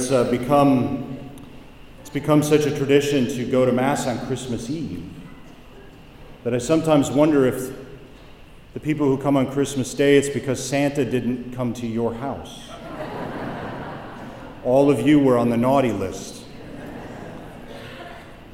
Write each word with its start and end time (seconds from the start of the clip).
it's 0.00 0.10
uh, 0.10 0.24
become 0.30 1.18
it's 2.00 2.08
become 2.08 2.42
such 2.42 2.64
a 2.64 2.74
tradition 2.74 3.26
to 3.28 3.44
go 3.44 3.66
to 3.66 3.72
mass 3.72 4.06
on 4.06 4.18
Christmas 4.26 4.70
Eve 4.70 5.04
that 6.42 6.54
I 6.54 6.58
sometimes 6.58 7.10
wonder 7.10 7.44
if 7.44 7.70
the 8.72 8.80
people 8.80 9.06
who 9.06 9.18
come 9.18 9.36
on 9.36 9.52
Christmas 9.52 9.92
Day 9.92 10.16
it's 10.16 10.30
because 10.30 10.66
Santa 10.66 11.04
didn't 11.04 11.52
come 11.52 11.74
to 11.74 11.86
your 11.86 12.14
house. 12.14 12.70
All 14.64 14.90
of 14.90 15.06
you 15.06 15.18
were 15.18 15.36
on 15.36 15.50
the 15.50 15.58
naughty 15.58 15.92
list, 15.92 16.44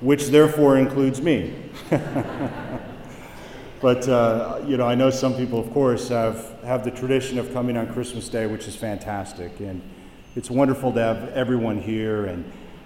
which 0.01 0.27
therefore 0.27 0.79
includes 0.79 1.23
me. 1.23 1.55
but 3.81 4.09
uh, 4.09 4.63
you 4.67 4.77
know, 4.77 4.89
I 4.89 4.97
know 4.97 5.11
some 5.11 5.35
people, 5.35 5.61
of 5.61 5.73
course, 5.73 6.09
have 6.09 6.61
have 6.65 6.83
the 6.83 6.91
tradition 6.91 7.39
of 7.39 7.53
coming 7.53 7.77
on 7.77 7.93
Christmas 7.93 8.29
Day, 8.29 8.49
which 8.49 8.67
is 8.67 8.75
fantastic 8.75 9.61
and 9.61 9.81
it's 10.37 10.51
wonderful 10.51 10.93
to 10.93 11.01
have 11.01 11.31
everyone 11.31 11.81
here. 11.81 12.27
And 12.27 12.45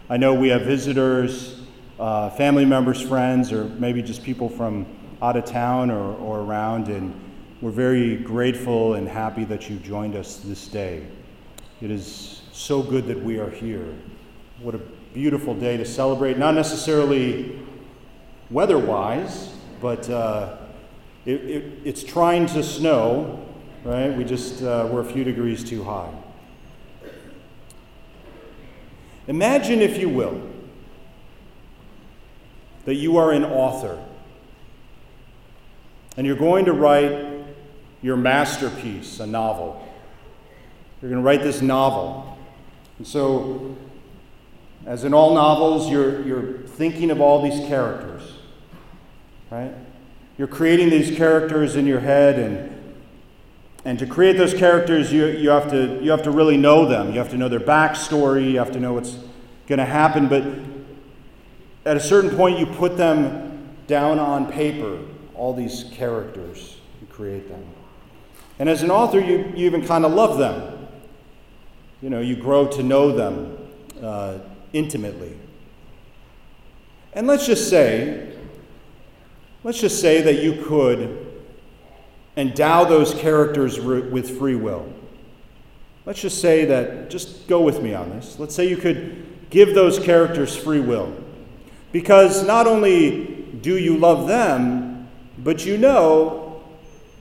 I 0.08 0.16
know 0.16 0.32
we 0.34 0.48
have 0.50 0.62
visitors, 0.62 1.60
uh, 1.98 2.30
family 2.30 2.64
members, 2.64 3.02
friends, 3.02 3.50
or 3.50 3.64
maybe 3.64 4.02
just 4.02 4.22
people 4.22 4.48
from 4.48 4.86
out 5.20 5.36
of 5.36 5.44
town 5.44 5.90
or, 5.90 6.14
or 6.18 6.40
around. 6.40 6.86
And 6.86 7.12
we're 7.60 7.72
very 7.72 8.16
grateful 8.16 8.94
and 8.94 9.08
happy 9.08 9.42
that 9.44 9.68
you've 9.68 9.82
joined 9.82 10.14
us 10.14 10.36
this 10.36 10.68
day. 10.68 11.04
It 11.82 11.90
is 11.90 12.42
so 12.52 12.84
good 12.84 13.06
that 13.08 13.20
we 13.20 13.40
are 13.40 13.50
here. 13.50 13.94
What 14.62 14.76
a 14.76 14.80
beautiful 15.12 15.54
day 15.54 15.76
to 15.76 15.84
celebrate, 15.84 16.38
not 16.38 16.54
necessarily 16.54 17.58
weather 18.48 18.78
wise, 18.78 19.52
but 19.80 20.08
uh, 20.08 20.56
it, 21.26 21.32
it, 21.32 21.72
it's 21.84 22.04
trying 22.04 22.46
to 22.46 22.62
snow, 22.62 23.44
right? 23.82 24.16
We 24.16 24.22
just, 24.22 24.62
uh, 24.62 24.88
we're 24.88 25.00
a 25.00 25.04
few 25.04 25.24
degrees 25.24 25.64
too 25.64 25.82
high. 25.82 26.12
Imagine, 29.30 29.80
if 29.80 29.96
you 29.96 30.08
will, 30.08 30.42
that 32.84 32.96
you 32.96 33.16
are 33.16 33.30
an 33.30 33.44
author 33.44 34.04
and 36.16 36.26
you're 36.26 36.34
going 36.34 36.64
to 36.64 36.72
write 36.72 37.44
your 38.02 38.16
masterpiece, 38.16 39.20
a 39.20 39.26
novel. 39.28 39.86
You're 41.00 41.12
going 41.12 41.22
to 41.22 41.24
write 41.24 41.44
this 41.44 41.62
novel. 41.62 42.36
And 42.98 43.06
so, 43.06 43.76
as 44.84 45.04
in 45.04 45.14
all 45.14 45.32
novels, 45.32 45.88
you're, 45.88 46.26
you're 46.26 46.58
thinking 46.66 47.12
of 47.12 47.20
all 47.20 47.40
these 47.40 47.64
characters, 47.68 48.32
right? 49.48 49.72
You're 50.38 50.48
creating 50.48 50.90
these 50.90 51.16
characters 51.16 51.76
in 51.76 51.86
your 51.86 52.00
head, 52.00 52.36
and 52.36 52.79
and 53.84 53.98
to 53.98 54.06
create 54.06 54.36
those 54.36 54.52
characters, 54.52 55.12
you, 55.12 55.26
you, 55.26 55.48
have 55.50 55.70
to, 55.70 55.98
you 56.02 56.10
have 56.10 56.22
to 56.24 56.30
really 56.30 56.56
know 56.56 56.84
them. 56.86 57.12
You 57.12 57.18
have 57.18 57.30
to 57.30 57.38
know 57.38 57.48
their 57.48 57.60
backstory. 57.60 58.52
You 58.52 58.58
have 58.58 58.72
to 58.72 58.80
know 58.80 58.92
what's 58.92 59.16
going 59.66 59.78
to 59.78 59.86
happen. 59.86 60.28
But 60.28 60.44
at 61.86 61.96
a 61.96 62.00
certain 62.00 62.30
point, 62.30 62.58
you 62.58 62.66
put 62.66 62.98
them 62.98 63.74
down 63.86 64.18
on 64.18 64.52
paper, 64.52 64.98
all 65.34 65.54
these 65.54 65.84
characters. 65.92 66.76
You 67.00 67.06
create 67.06 67.48
them. 67.48 67.64
And 68.58 68.68
as 68.68 68.82
an 68.82 68.90
author, 68.90 69.18
you, 69.18 69.50
you 69.56 69.64
even 69.64 69.86
kind 69.86 70.04
of 70.04 70.12
love 70.12 70.36
them. 70.36 70.88
You 72.02 72.10
know, 72.10 72.20
you 72.20 72.36
grow 72.36 72.66
to 72.68 72.82
know 72.82 73.12
them 73.12 73.56
uh, 74.02 74.38
intimately. 74.74 75.38
And 77.14 77.26
let's 77.26 77.46
just 77.46 77.70
say, 77.70 78.36
let's 79.64 79.80
just 79.80 80.02
say 80.02 80.20
that 80.20 80.42
you 80.42 80.62
could 80.64 81.29
endow 82.40 82.84
those 82.84 83.14
characters 83.14 83.78
with 83.78 84.38
free 84.38 84.56
will. 84.56 84.90
Let's 86.06 86.20
just 86.20 86.40
say 86.40 86.64
that, 86.64 87.10
just 87.10 87.46
go 87.46 87.60
with 87.60 87.82
me 87.82 87.94
on 87.94 88.10
this. 88.10 88.38
Let's 88.38 88.54
say 88.54 88.68
you 88.68 88.76
could 88.76 89.26
give 89.50 89.74
those 89.74 89.98
characters 89.98 90.56
free 90.56 90.80
will. 90.80 91.14
Because 91.92 92.46
not 92.46 92.66
only 92.66 93.46
do 93.60 93.76
you 93.76 93.96
love 93.96 94.26
them, 94.26 95.08
but 95.38 95.66
you 95.66 95.76
know 95.76 96.62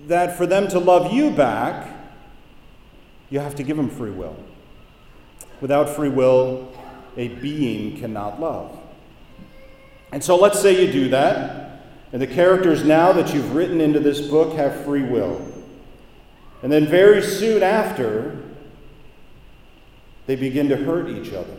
that 0.08 0.38
for 0.38 0.46
them 0.46 0.68
to 0.70 0.80
love 0.80 1.12
you 1.12 1.32
back, 1.32 1.96
you 3.30 3.40
have 3.40 3.56
to 3.56 3.64
give 3.64 3.78
them 3.78 3.90
free 3.90 4.12
will. 4.12 4.36
Without 5.62 5.90
free 5.90 6.10
will, 6.10 6.72
a 7.18 7.28
being 7.28 7.98
cannot 8.00 8.40
love. 8.40 8.80
And 10.12 10.24
so 10.24 10.36
let's 10.36 10.60
say 10.60 10.86
you 10.86 10.92
do 10.92 11.10
that. 11.10 11.69
And 12.12 12.22
the 12.22 12.28
characters 12.28 12.84
now 12.84 13.12
that 13.14 13.34
you've 13.34 13.54
written 13.54 13.80
into 13.82 14.00
this 14.00 14.22
book 14.22 14.54
have 14.56 14.84
free 14.84 15.04
will. 15.04 15.46
And 16.64 16.72
then 16.72 16.88
very 16.88 17.22
soon 17.22 17.64
after, 17.64 18.38
they 20.26 20.36
begin 20.36 20.70
to 20.70 20.76
hurt 20.76 21.10
each 21.10 21.34
other. 21.34 21.58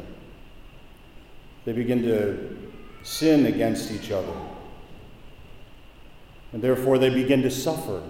They 1.65 1.73
begin 1.73 2.03
to 2.03 2.57
sin 3.03 3.47
against 3.47 3.91
each 3.93 4.11
other. 4.11 4.33
And 6.53 6.61
therefore, 6.61 6.99
they 6.99 7.11
begin 7.11 7.43
to 7.43 7.51
suffer. 7.51 8.03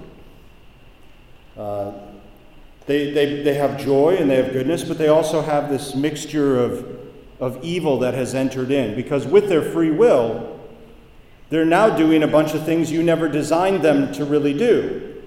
Uh, 1.56 1.92
they, 2.86 3.10
they, 3.10 3.42
they 3.42 3.54
have 3.54 3.78
joy 3.78 4.16
and 4.16 4.30
they 4.30 4.36
have 4.36 4.52
goodness, 4.52 4.82
but 4.82 4.98
they 4.98 5.08
also 5.08 5.42
have 5.42 5.68
this 5.68 5.94
mixture 5.94 6.58
of, 6.58 6.98
of 7.38 7.62
evil 7.62 7.98
that 7.98 8.14
has 8.14 8.34
entered 8.34 8.70
in. 8.70 8.94
Because 8.94 9.26
with 9.26 9.48
their 9.48 9.62
free 9.62 9.90
will, 9.90 10.59
they're 11.50 11.64
now 11.64 11.90
doing 11.90 12.22
a 12.22 12.28
bunch 12.28 12.54
of 12.54 12.64
things 12.64 12.90
you 12.90 13.02
never 13.02 13.28
designed 13.28 13.82
them 13.82 14.12
to 14.14 14.24
really 14.24 14.54
do 14.54 15.22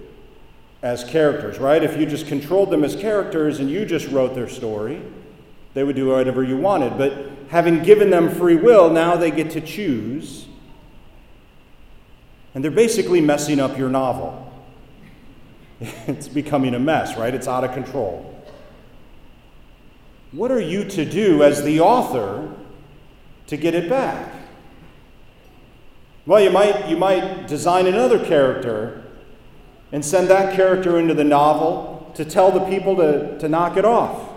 as 0.82 1.04
characters, 1.04 1.60
right? 1.60 1.84
If 1.84 1.98
you 1.98 2.06
just 2.06 2.28
controlled 2.28 2.70
them 2.70 2.84
as 2.84 2.96
characters 2.96 3.60
and 3.60 3.70
you 3.70 3.86
just 3.86 4.08
wrote 4.10 4.34
their 4.34 4.50
story, 4.50 5.02
they 5.74 5.84
would 5.84 5.96
do 5.96 6.08
whatever 6.08 6.44
you 6.44 6.58
wanted. 6.58 6.98
But 6.98 7.14
having 7.50 7.84
given 7.84 8.10
them 8.10 8.30
free 8.30 8.56
will, 8.56 8.90
now 8.90 9.16
they 9.16 9.32
get 9.32 9.52
to 9.52 9.62
choose. 9.62 10.46
And 12.54 12.64
they're 12.64 12.72
basically 12.72 13.22
messing 13.22 13.60
up 13.60 13.78
your 13.78 13.90
novel. 13.90 14.52
it's 15.80 16.28
becoming 16.28 16.74
a 16.74 16.80
mess, 16.80 17.18
right? 17.18 17.34
It's 17.34 17.48
out 17.48 17.64
of 17.64 17.74
control. 17.74 18.30
What 20.32 20.52
are 20.52 20.62
you 20.62 20.84
to 20.86 21.06
do 21.06 21.44
as 21.44 21.64
the 21.64 21.80
author 21.80 22.52
to 23.48 23.58
get 23.58 23.76
it 23.76 23.90
back? 23.90 24.33
Well, 26.26 26.42
you 26.42 26.52
might, 26.52 26.88
you 26.88 26.96
might 26.96 27.48
design 27.48 27.86
another 27.86 28.24
character 28.24 29.04
and 29.92 30.04
send 30.04 30.30
that 30.30 30.56
character 30.56 30.98
into 30.98 31.14
the 31.14 31.24
novel 31.24 32.12
to 32.16 32.24
tell 32.24 32.52
the 32.52 32.62
people 32.62 32.96
to, 32.96 33.38
to 33.40 33.50
knock 33.50 33.76
it 33.76 33.84
off, 33.84 34.30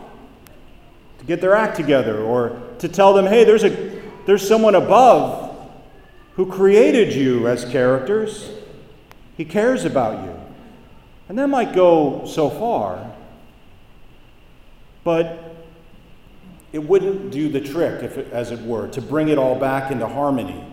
to 1.19 1.25
get 1.25 1.41
their 1.41 1.55
act 1.55 1.77
together, 1.77 2.21
or 2.21 2.61
to 2.79 2.89
tell 2.89 3.15
them, 3.15 3.27
hey, 3.27 3.45
there's, 3.45 3.63
a, 3.65 4.03
there's 4.27 4.47
someone 4.47 4.75
above 4.75 5.57
who 6.35 6.51
created 6.51 7.15
you 7.15 7.47
as 7.47 7.65
characters. 7.65 8.51
He 9.37 9.45
cares 9.45 9.85
about 9.85 10.25
you. 10.25 10.35
And 11.29 11.39
that 11.39 11.49
might 11.49 11.73
go 11.73 12.25
so 12.27 12.51
far, 12.51 13.13
but 15.05 15.55
it 16.73 16.81
wouldn't 16.81 17.31
do 17.31 17.49
the 17.49 17.61
trick, 17.61 18.03
if 18.03 18.19
it, 18.19 18.33
as 18.33 18.51
it 18.51 18.61
were, 18.61 18.89
to 18.89 19.01
bring 19.01 19.29
it 19.29 19.39
all 19.39 19.59
back 19.59 19.91
into 19.93 20.07
harmony. 20.07 20.65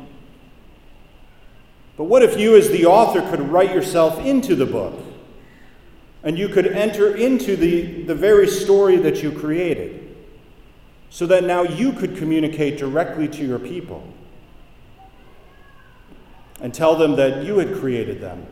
But 1.96 2.06
what 2.06 2.24
if 2.24 2.40
you, 2.40 2.56
as 2.56 2.70
the 2.70 2.86
author, 2.86 3.22
could 3.30 3.40
write 3.40 3.74
yourself 3.74 4.20
into 4.20 4.56
the 4.56 4.66
book? 4.66 5.00
And 6.24 6.38
you 6.38 6.50
could 6.50 6.68
enter 6.68 7.16
into 7.16 7.56
the, 7.56 8.04
the 8.04 8.16
very 8.16 8.48
story 8.48 8.98
that 8.98 9.22
you 9.22 9.32
created, 9.32 10.16
so 11.10 11.28
that 11.28 11.44
now 11.44 11.64
you 11.64 11.92
could 11.94 12.18
communicate 12.18 12.78
directly 12.78 13.28
to 13.28 13.46
your 13.46 13.60
people 13.60 14.04
and 16.62 16.74
tell 16.74 16.96
them 16.96 17.18
that 17.18 17.44
you 17.44 17.60
had 17.60 17.76
created 17.76 18.22
them, 18.22 18.48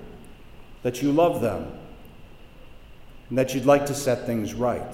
that 0.83 1.01
you 1.01 1.11
love 1.11 1.41
them, 1.41 1.71
and 3.29 3.37
that 3.37 3.55
you'd 3.55 3.65
like 3.65 3.85
to 3.85 3.95
set 3.95 4.25
things 4.25 4.53
right. 4.53 4.91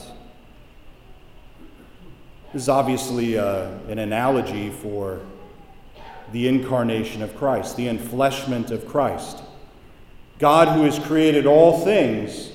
This 2.53 2.61
is 2.63 2.69
obviously 2.69 3.37
uh, 3.37 3.71
an 3.89 3.99
analogy 3.99 4.69
for 4.69 5.19
the 6.31 6.47
incarnation 6.47 7.21
of 7.21 7.35
Christ, 7.35 7.77
the 7.77 7.87
enfleshment 7.87 8.71
of 8.71 8.87
Christ. 8.87 9.41
God, 10.39 10.67
who 10.77 10.83
has 10.83 10.99
created 10.99 11.45
all 11.45 11.83
things, 11.83 12.51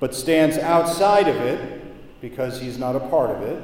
but 0.00 0.14
stands 0.14 0.56
outside 0.58 1.28
of 1.28 1.36
it 1.36 2.20
because 2.20 2.60
he's 2.60 2.78
not 2.78 2.96
a 2.96 3.00
part 3.00 3.30
of 3.30 3.42
it. 3.42 3.62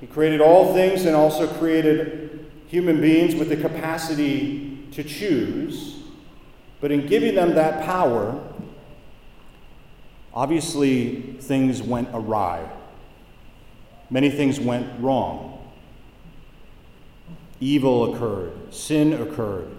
He 0.00 0.06
created 0.06 0.40
all 0.40 0.74
things 0.74 1.04
and 1.04 1.14
also 1.14 1.46
created 1.46 2.50
human 2.66 3.00
beings 3.00 3.34
with 3.34 3.48
the 3.48 3.56
capacity 3.56 4.86
to 4.92 5.04
choose. 5.04 6.02
But 6.80 6.90
in 6.90 7.06
giving 7.06 7.34
them 7.34 7.54
that 7.54 7.84
power, 7.84 8.42
obviously 10.32 11.36
things 11.40 11.82
went 11.82 12.08
awry. 12.12 12.68
Many 14.08 14.30
things 14.30 14.58
went 14.58 14.88
wrong. 15.00 15.49
Evil 17.60 18.14
occurred, 18.14 18.52
sin 18.72 19.12
occurred, 19.12 19.70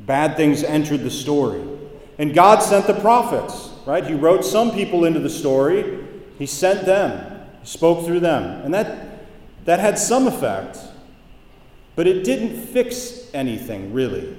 bad 0.00 0.36
things 0.36 0.64
entered 0.64 1.04
the 1.04 1.10
story. 1.10 1.62
And 2.18 2.34
God 2.34 2.60
sent 2.62 2.86
the 2.86 2.94
prophets, 2.94 3.70
right? 3.86 4.04
He 4.04 4.14
wrote 4.14 4.44
some 4.44 4.72
people 4.72 5.04
into 5.04 5.20
the 5.20 5.30
story, 5.30 6.04
He 6.38 6.46
sent 6.46 6.84
them, 6.84 7.40
He 7.60 7.66
spoke 7.66 8.04
through 8.04 8.20
them. 8.20 8.64
And 8.64 8.74
that, 8.74 9.26
That 9.64 9.78
had 9.78 9.98
some 9.98 10.26
effect, 10.26 10.78
but 11.94 12.06
it 12.06 12.24
didn't 12.24 12.60
fix 12.66 13.30
anything, 13.32 13.92
really. 13.92 14.36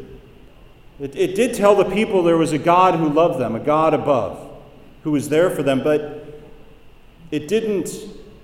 It, 0.99 1.15
it 1.15 1.35
did 1.35 1.55
tell 1.55 1.75
the 1.75 1.85
people 1.85 2.23
there 2.23 2.37
was 2.37 2.51
a 2.51 2.57
God 2.57 2.95
who 2.95 3.09
loved 3.09 3.39
them, 3.39 3.55
a 3.55 3.59
God 3.59 3.93
above, 3.93 4.61
who 5.03 5.11
was 5.11 5.29
there 5.29 5.49
for 5.49 5.63
them, 5.63 5.81
but 5.83 6.41
it 7.31 7.47
didn't 7.47 7.89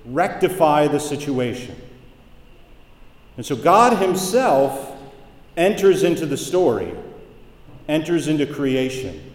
rectify 0.05 0.87
the 0.87 0.99
situation. 0.99 1.75
And 3.39 3.45
so 3.45 3.55
God 3.55 3.99
Himself 3.99 4.97
enters 5.55 6.03
into 6.03 6.25
the 6.25 6.35
story, 6.35 6.93
enters 7.87 8.27
into 8.27 8.45
creation. 8.45 9.31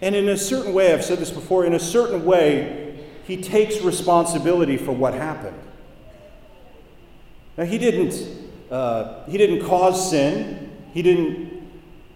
And 0.00 0.16
in 0.16 0.30
a 0.30 0.36
certain 0.38 0.72
way, 0.72 0.94
I've 0.94 1.04
said 1.04 1.18
this 1.18 1.30
before, 1.30 1.66
in 1.66 1.74
a 1.74 1.78
certain 1.78 2.24
way, 2.24 3.04
He 3.24 3.36
takes 3.36 3.82
responsibility 3.82 4.78
for 4.78 4.92
what 4.92 5.12
happened. 5.12 5.58
Now, 7.58 7.64
He 7.64 7.76
didn't, 7.76 8.18
uh, 8.70 9.26
he 9.26 9.36
didn't 9.36 9.68
cause 9.68 10.10
sin, 10.10 10.70
He 10.94 11.02
didn't 11.02 11.68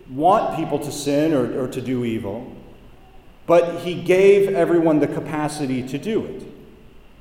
want 0.09 0.57
people 0.57 0.79
to 0.79 0.91
sin 0.91 1.35
or, 1.35 1.65
or 1.65 1.69
to 1.69 1.83
do 1.83 2.07
evil, 2.07 2.51
but 3.47 3.81
He 3.81 4.03
gave 4.03 4.49
everyone 4.55 4.99
the 4.99 5.09
capacity 5.09 5.87
to 5.89 5.99
do 5.99 6.25
it. 6.25 6.52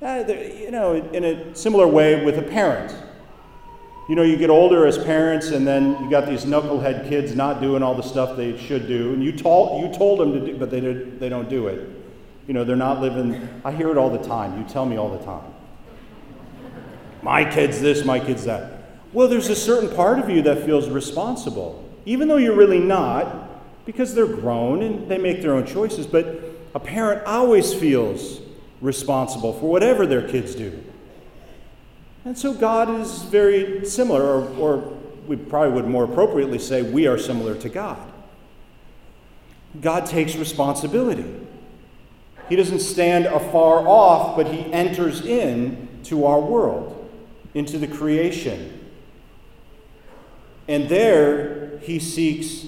Uh, 0.02 0.24
you 0.28 0.72
know, 0.72 0.96
in 0.96 1.24
a 1.24 1.56
similar 1.56 1.86
way 1.86 2.26
with 2.26 2.40
a 2.40 2.42
parent. 2.42 2.92
You 4.10 4.16
know, 4.16 4.24
you 4.24 4.36
get 4.36 4.50
older 4.50 4.88
as 4.88 4.98
parents, 4.98 5.50
and 5.50 5.66
then 5.66 5.92
you 6.02 6.10
got 6.10 6.26
these 6.26 6.44
knucklehead 6.44 7.08
kids 7.08 7.36
not 7.36 7.62
doing 7.62 7.84
all 7.84 7.94
the 7.94 8.02
stuff 8.02 8.36
they 8.36 8.58
should 8.58 8.88
do, 8.88 9.14
and 9.14 9.24
you 9.24 9.32
told 9.32 9.80
you 9.80 9.96
told 9.96 10.20
them 10.20 10.34
to 10.34 10.44
do, 10.44 10.58
but 10.58 10.72
they 10.72 10.80
did, 10.80 11.20
they 11.20 11.30
don't 11.30 11.48
do 11.48 11.68
it. 11.68 11.88
You 12.48 12.56
know, 12.56 12.64
they're 12.64 12.76
not 12.76 13.00
living. 13.00 13.48
I 13.64 13.72
hear 13.72 13.92
it 13.92 13.98
all 13.98 14.10
the 14.10 14.28
time. 14.28 14.58
You 14.58 14.68
tell 14.68 14.88
me 14.88 14.98
all 14.98 15.16
the 15.16 15.24
time. 15.24 15.44
My 17.22 17.46
kid's 17.46 17.80
this, 17.80 18.04
my 18.04 18.20
kid's 18.20 18.46
that. 18.46 18.82
Well, 19.14 19.28
there's 19.28 19.50
a 19.50 19.56
certain 19.56 19.96
part 19.96 20.18
of 20.18 20.32
you 20.32 20.42
that 20.42 20.66
feels 20.66 20.90
responsible, 20.90 21.88
even 22.08 22.28
though 22.28 22.38
you're 22.38 22.56
really 22.56 22.80
not, 22.80 23.86
because 23.86 24.16
they're 24.16 24.26
grown 24.26 24.82
and 24.82 25.08
they 25.08 25.20
make 25.20 25.44
their 25.44 25.54
own 25.54 25.68
choices. 25.68 26.08
But 26.08 26.42
a 26.74 26.80
parent 26.80 27.24
always 27.28 27.72
feels 27.72 28.41
responsible 28.82 29.54
for 29.54 29.70
whatever 29.70 30.06
their 30.06 30.28
kids 30.28 30.56
do. 30.56 30.84
And 32.26 32.38
so 32.38 32.54
God 32.54 32.90
is 33.00 33.24
very 33.24 33.86
similar, 33.86 34.22
or, 34.24 34.50
or 34.58 34.98
we 35.28 35.36
probably 35.36 35.74
would 35.74 35.88
more 35.88 36.04
appropriately 36.04 36.60
say 36.60 36.82
we 36.82 37.08
are 37.08 37.18
similar 37.18 37.56
to 37.56 37.70
God. 37.70 38.12
God 39.80 40.06
takes 40.06 40.36
responsibility. 40.36 41.26
He 42.50 42.56
doesn't 42.56 42.82
stand 42.82 43.26
afar 43.26 43.88
off, 43.88 44.36
but 44.36 44.48
he 44.48 44.72
enters 44.74 45.26
in 45.26 45.88
to 46.04 46.26
our 46.26 46.42
world, 46.42 47.10
into 47.54 47.78
the 47.78 47.88
creation. 47.88 48.90
And 50.68 50.90
there 50.90 51.78
he 51.80 52.00
seeks 52.00 52.68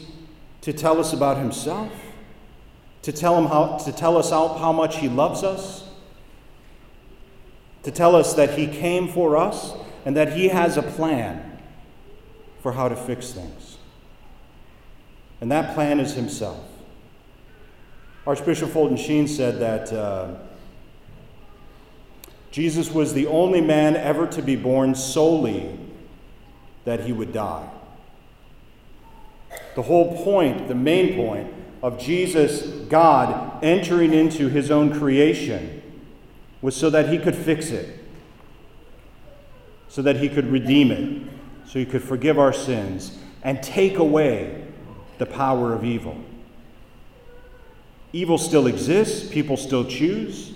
to 0.61 0.71
tell 0.71 0.99
us 0.99 1.11
about 1.11 1.37
himself, 1.37 1.91
to 3.01 3.11
tell 3.11 3.37
him 3.37 3.47
how 3.47 3.77
to 3.79 3.91
tell 3.91 4.17
us 4.17 4.29
how, 4.29 4.47
how 4.47 4.71
much 4.71 4.97
he 4.97 5.09
loves 5.09 5.43
us, 5.43 5.83
to 7.83 7.91
tell 7.91 8.15
us 8.15 8.33
that 8.33 8.57
He 8.57 8.67
came 8.67 9.07
for 9.07 9.37
us 9.37 9.73
and 10.05 10.15
that 10.17 10.33
He 10.33 10.49
has 10.49 10.77
a 10.77 10.81
plan 10.81 11.59
for 12.61 12.73
how 12.73 12.89
to 12.89 12.95
fix 12.95 13.31
things. 13.31 13.77
And 15.41 15.51
that 15.51 15.73
plan 15.75 15.99
is 15.99 16.13
Himself. 16.13 16.65
Archbishop 18.25 18.69
Fulton 18.69 18.95
Sheen 18.95 19.27
said 19.27 19.59
that 19.59 19.91
uh, 19.91 20.35
Jesus 22.51 22.91
was 22.91 23.13
the 23.13 23.27
only 23.27 23.59
man 23.59 23.97
ever 23.97 24.27
to 24.27 24.41
be 24.41 24.55
born 24.55 24.95
solely 24.95 25.77
that 26.85 27.01
he 27.01 27.11
would 27.11 27.33
die. 27.33 27.69
The 29.75 29.81
whole 29.81 30.23
point, 30.23 30.67
the 30.67 30.75
main 30.75 31.15
point 31.15 31.53
of 31.81 31.99
Jesus, 31.99 32.61
God, 32.87 33.63
entering 33.63 34.13
into 34.13 34.47
his 34.47 34.71
own 34.71 34.97
creation 34.97 35.82
was 36.63 36.75
so 36.75 36.89
that 36.89 37.09
he 37.09 37.19
could 37.19 37.35
fix 37.35 37.71
it, 37.71 37.99
so 39.89 40.01
that 40.01 40.15
he 40.15 40.29
could 40.29 40.49
redeem 40.49 40.91
it, 40.91 41.21
so 41.67 41.77
he 41.77 41.85
could 41.85 42.01
forgive 42.01 42.39
our 42.39 42.53
sins 42.53 43.19
and 43.43 43.61
take 43.61 43.97
away 43.97 44.65
the 45.17 45.25
power 45.25 45.73
of 45.73 45.83
evil. 45.83 46.17
Evil 48.13 48.37
still 48.37 48.67
exists, 48.67 49.29
people 49.29 49.57
still 49.57 49.83
choose, 49.83 50.53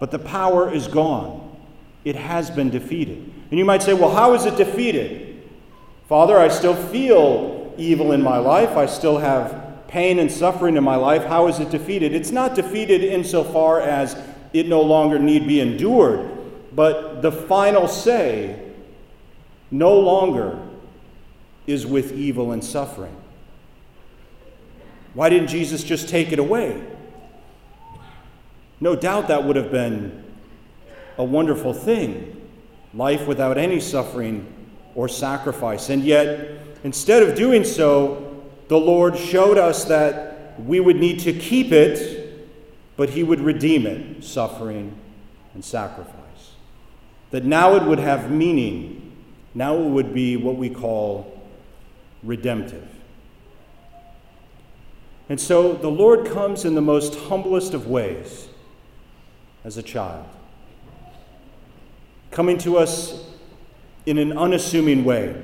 but 0.00 0.10
the 0.10 0.18
power 0.18 0.72
is 0.72 0.88
gone. 0.88 1.54
It 2.02 2.16
has 2.16 2.50
been 2.50 2.70
defeated. 2.70 3.30
And 3.50 3.58
you 3.58 3.66
might 3.66 3.82
say, 3.82 3.92
well, 3.92 4.14
how 4.14 4.32
is 4.32 4.46
it 4.46 4.56
defeated? 4.56 5.42
Father, 6.08 6.38
I 6.38 6.48
still 6.48 6.74
feel 6.74 7.74
evil 7.76 8.12
in 8.12 8.22
my 8.22 8.38
life. 8.38 8.70
I 8.70 8.86
still 8.86 9.18
have 9.18 9.86
pain 9.86 10.18
and 10.18 10.32
suffering 10.32 10.78
in 10.78 10.82
my 10.82 10.96
life. 10.96 11.24
How 11.24 11.46
is 11.48 11.60
it 11.60 11.70
defeated? 11.70 12.14
It's 12.14 12.30
not 12.30 12.54
defeated 12.54 13.04
insofar 13.04 13.82
as 13.82 14.16
it 14.52 14.68
no 14.68 14.82
longer 14.82 15.18
need 15.18 15.46
be 15.46 15.60
endured. 15.60 16.30
But 16.74 17.22
the 17.22 17.32
final 17.32 17.88
say 17.88 18.72
no 19.70 19.98
longer 19.98 20.58
is 21.66 21.86
with 21.86 22.12
evil 22.12 22.52
and 22.52 22.62
suffering. 22.64 23.16
Why 25.14 25.28
didn't 25.28 25.48
Jesus 25.48 25.84
just 25.84 26.08
take 26.08 26.32
it 26.32 26.38
away? 26.38 26.82
No 28.80 28.96
doubt 28.96 29.28
that 29.28 29.44
would 29.44 29.56
have 29.56 29.70
been 29.70 30.24
a 31.18 31.24
wonderful 31.24 31.72
thing 31.72 32.38
life 32.94 33.26
without 33.26 33.58
any 33.58 33.80
suffering 33.80 34.46
or 34.94 35.08
sacrifice. 35.08 35.88
And 35.88 36.02
yet, 36.02 36.58
instead 36.84 37.22
of 37.22 37.36
doing 37.36 37.64
so, 37.64 38.42
the 38.68 38.78
Lord 38.78 39.16
showed 39.16 39.58
us 39.58 39.84
that 39.84 40.60
we 40.60 40.80
would 40.80 40.96
need 40.96 41.20
to 41.20 41.32
keep 41.32 41.72
it 41.72 42.21
but 43.02 43.10
he 43.10 43.24
would 43.24 43.40
redeem 43.40 43.84
it, 43.84 44.22
suffering 44.22 44.96
and 45.54 45.64
sacrifice. 45.64 46.52
That 47.32 47.44
now 47.44 47.74
it 47.74 47.82
would 47.82 47.98
have 47.98 48.30
meaning. 48.30 49.16
Now 49.54 49.76
it 49.76 49.88
would 49.88 50.14
be 50.14 50.36
what 50.36 50.54
we 50.54 50.70
call 50.70 51.42
redemptive. 52.22 52.88
And 55.28 55.40
so 55.40 55.72
the 55.72 55.90
Lord 55.90 56.30
comes 56.30 56.64
in 56.64 56.76
the 56.76 56.80
most 56.80 57.16
humblest 57.16 57.74
of 57.74 57.88
ways 57.88 58.46
as 59.64 59.76
a 59.76 59.82
child, 59.82 60.24
coming 62.30 62.56
to 62.58 62.78
us 62.78 63.24
in 64.06 64.16
an 64.16 64.38
unassuming 64.38 65.02
way, 65.02 65.42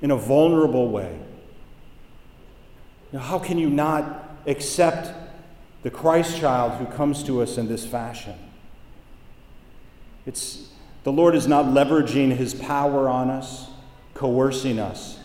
in 0.00 0.12
a 0.12 0.16
vulnerable 0.16 0.90
way. 0.90 1.18
Now, 3.10 3.18
how 3.18 3.40
can 3.40 3.58
you 3.58 3.68
not 3.68 4.38
accept 4.46 5.12
the 5.86 5.92
Christ 5.92 6.36
child 6.36 6.72
who 6.80 6.86
comes 6.96 7.22
to 7.22 7.40
us 7.40 7.58
in 7.58 7.68
this 7.68 7.86
fashion. 7.86 8.34
It's, 10.26 10.70
the 11.04 11.12
Lord 11.12 11.36
is 11.36 11.46
not 11.46 11.66
leveraging 11.66 12.34
his 12.34 12.54
power 12.54 13.08
on 13.08 13.30
us, 13.30 13.68
coercing 14.12 14.80
us. 14.80 15.20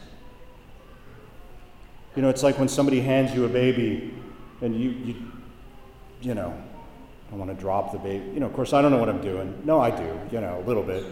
You 2.15 2.21
know, 2.21 2.29
it's 2.29 2.43
like 2.43 2.59
when 2.59 2.67
somebody 2.67 3.01
hands 3.01 3.33
you 3.33 3.43
a 3.45 3.49
baby 3.49 4.13
and 4.61 4.79
you, 4.79 4.91
you, 4.91 5.15
you 6.21 6.35
know, 6.35 6.55
I 7.31 7.35
want 7.35 7.49
to 7.49 7.59
drop 7.59 7.91
the 7.91 7.97
baby. 7.97 8.29
You 8.31 8.39
know, 8.39 8.45
of 8.45 8.53
course, 8.53 8.71
I 8.71 8.83
don't 8.83 8.91
know 8.91 8.99
what 8.99 9.09
I'm 9.09 9.21
doing. 9.23 9.59
No, 9.65 9.79
I 9.79 9.89
do, 9.89 10.19
you 10.31 10.41
know, 10.41 10.61
a 10.63 10.65
little 10.67 10.83
bit. 10.83 11.03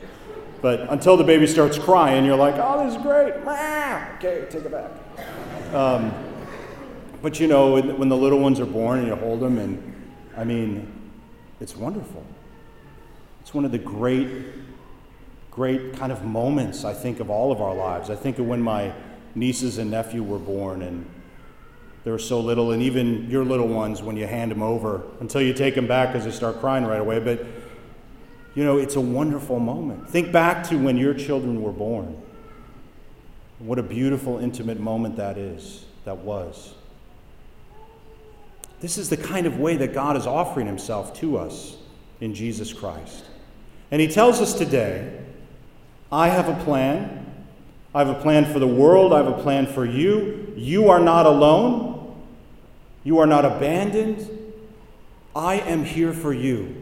But 0.62 0.82
until 0.92 1.18
the 1.18 1.24
baby 1.24 1.48
starts 1.48 1.80
crying, 1.80 2.24
you're 2.24 2.38
like, 2.38 2.54
oh, 2.60 2.86
this 2.86 2.96
is 2.96 3.02
great. 3.02 3.34
Okay, 3.34 4.46
take 4.48 4.66
it 4.66 4.72
back. 4.72 4.92
Um, 5.74 6.29
but 7.22 7.40
you 7.40 7.48
know, 7.48 7.80
when 7.80 8.10
the 8.10 8.18
little 8.18 8.40
ones 8.40 8.60
are 8.60 8.66
born 8.66 9.00
and 9.00 9.08
you 9.08 9.16
hold 9.16 9.40
them, 9.40 9.58
and 9.58 10.12
I 10.38 10.44
mean, 10.44 11.12
it's 11.60 11.76
wonderful. 11.76 12.26
It's 13.42 13.54
one 13.54 13.66
of 13.66 13.72
the 13.72 13.78
great, 13.80 14.30
great 15.52 15.94
kind 15.94 16.12
of 16.12 16.24
moments, 16.24 16.86
I 16.86 16.94
think, 16.94 17.20
of 17.20 17.30
all 17.30 17.52
of 17.52 17.62
our 17.62 17.76
lives. 17.76 18.10
I 18.10 18.16
think 18.16 18.40
of 18.40 18.46
when 18.46 18.62
my 18.62 18.94
nieces 19.36 19.78
and 19.78 19.92
nephew 19.92 20.24
were 20.24 20.40
born, 20.40 20.82
and 20.82 21.06
they 22.04 22.12
were 22.12 22.20
so 22.20 22.40
little, 22.40 22.72
and 22.72 22.82
even 22.82 23.30
your 23.30 23.44
little 23.44 23.68
ones, 23.68 24.02
when 24.02 24.16
you 24.16 24.26
hand 24.26 24.52
them 24.52 24.62
over, 24.62 25.04
until 25.20 25.42
you 25.42 25.54
take 25.54 25.76
them 25.76 25.88
back 25.88 26.14
because 26.14 26.26
they 26.26 26.32
start 26.32 26.60
crying 26.60 26.86
right 26.86 27.02
away. 27.02 27.20
But, 27.20 27.46
you 28.56 28.64
know, 28.64 28.78
it's 28.78 28.96
a 28.96 29.02
wonderful 29.02 29.60
moment. 29.60 30.10
Think 30.10 30.32
back 30.32 30.64
to 30.70 30.78
when 30.78 30.96
your 30.98 31.14
children 31.14 31.62
were 31.62 31.74
born. 31.74 32.22
What 33.60 33.78
a 33.78 33.84
beautiful, 33.84 34.38
intimate 34.38 34.80
moment 34.80 35.18
that 35.18 35.38
is, 35.38 35.86
that 36.06 36.20
was. 36.20 36.76
This 38.82 38.98
is 38.98 39.10
the 39.10 39.18
kind 39.18 39.46
of 39.46 39.60
way 39.60 39.76
that 39.78 39.94
God 39.94 40.16
is 40.16 40.26
offering 40.26 40.68
himself 40.68 41.14
to 41.20 41.38
us 41.38 41.76
in 42.22 42.34
Jesus 42.34 42.72
Christ. 42.74 43.26
And 43.92 44.02
he 44.02 44.08
tells 44.08 44.40
us 44.42 44.54
today 44.54 45.20
I 46.12 46.30
have 46.30 46.48
a 46.48 46.64
plan. 46.64 47.26
I 47.94 48.00
have 48.00 48.16
a 48.16 48.22
plan 48.22 48.46
for 48.46 48.60
the 48.60 48.68
world. 48.68 49.14
I 49.14 49.18
have 49.18 49.28
a 49.28 49.42
plan 49.42 49.66
for 49.66 49.86
you. 49.86 50.54
You 50.56 50.90
are 50.90 51.00
not 51.00 51.26
alone. 51.26 52.22
You 53.04 53.20
are 53.20 53.26
not 53.26 53.46
abandoned. 53.46 54.30
I 55.36 55.56
am 55.56 55.84
here 55.84 56.14
for 56.14 56.34
you. 56.34 56.76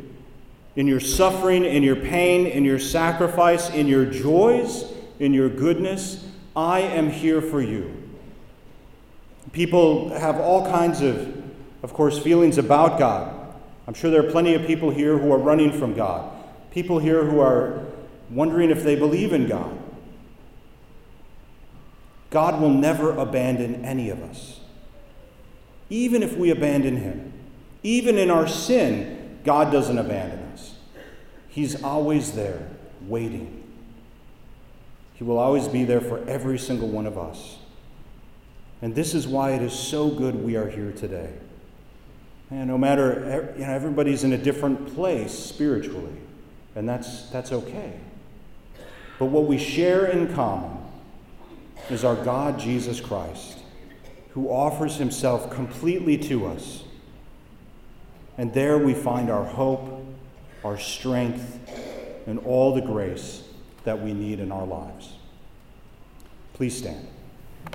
in 0.77 0.85
your 0.85 0.99
suffering, 0.99 1.65
in 1.65 1.81
your 1.81 1.95
pain, 1.95 2.45
in 2.45 2.63
your 2.63 2.77
sacrifice, 2.79 3.69
in 3.71 3.87
your 3.87 4.05
joys, 4.05 4.85
in 5.19 5.33
your 5.33 5.49
goodness. 5.49 6.23
I 6.55 6.81
am 6.81 7.09
here 7.09 7.41
for 7.41 7.59
you. 7.59 7.91
People 9.51 10.09
have 10.09 10.39
all 10.39 10.69
kinds 10.69 11.01
of, 11.01 11.35
of 11.83 11.93
course, 11.93 12.19
feelings 12.19 12.57
about 12.57 12.99
God. 12.99 13.33
I'm 13.87 13.93
sure 13.93 14.11
there 14.11 14.25
are 14.25 14.31
plenty 14.31 14.53
of 14.53 14.65
people 14.65 14.89
here 14.89 15.17
who 15.17 15.31
are 15.31 15.37
running 15.37 15.71
from 15.71 15.93
God, 15.93 16.31
people 16.71 16.99
here 16.99 17.23
who 17.23 17.39
are 17.39 17.85
wondering 18.29 18.69
if 18.69 18.83
they 18.83 18.95
believe 18.95 19.31
in 19.33 19.47
God. 19.47 19.77
God 22.29 22.59
will 22.59 22.69
never 22.69 23.11
abandon 23.11 23.85
any 23.85 24.09
of 24.09 24.21
us. 24.21 24.59
Even 25.89 26.21
if 26.21 26.35
we 26.35 26.49
abandon 26.49 26.97
Him, 26.97 27.31
even 27.83 28.17
in 28.17 28.29
our 28.29 28.47
sin, 28.47 29.39
God 29.45 29.71
doesn't 29.71 29.97
abandon 29.97 30.39
us. 30.51 30.75
He's 31.47 31.81
always 31.81 32.33
there, 32.33 32.67
waiting. 33.01 33.63
He 35.13 35.23
will 35.23 35.37
always 35.37 35.67
be 35.67 35.85
there 35.85 36.01
for 36.01 36.27
every 36.27 36.59
single 36.59 36.89
one 36.89 37.05
of 37.05 37.17
us. 37.17 37.57
And 38.81 38.93
this 38.93 39.15
is 39.15 39.27
why 39.27 39.51
it 39.51 39.61
is 39.61 39.73
so 39.73 40.09
good 40.09 40.35
we 40.35 40.55
are 40.55 40.69
here 40.69 40.91
today. 40.91 41.33
And 42.49 42.67
no 42.67 42.77
matter, 42.77 43.53
you 43.57 43.65
know, 43.65 43.71
everybody's 43.71 44.23
in 44.23 44.33
a 44.33 44.37
different 44.37 44.95
place 44.95 45.33
spiritually, 45.33 46.15
and 46.75 46.87
that's, 46.87 47.29
that's 47.29 47.51
okay. 47.51 47.99
But 49.19 49.25
what 49.25 49.45
we 49.45 49.57
share 49.57 50.05
in 50.05 50.33
common 50.33 50.77
is 51.89 52.03
our 52.03 52.15
God, 52.15 52.59
Jesus 52.59 53.01
Christ, 53.01 53.59
who 54.31 54.49
offers 54.49 54.97
himself 54.97 55.51
completely 55.51 56.17
to 56.17 56.45
us. 56.45 56.83
And 58.37 58.53
there 58.53 58.77
we 58.77 58.93
find 58.93 59.29
our 59.29 59.43
hope, 59.43 60.05
our 60.63 60.77
strength, 60.77 61.59
and 62.27 62.39
all 62.39 62.75
the 62.75 62.81
grace 62.81 63.43
that 63.83 64.01
we 64.01 64.13
need 64.13 64.39
in 64.39 64.51
our 64.51 64.65
lives. 64.65 65.13
Please 66.53 66.77
stand. 66.77 67.07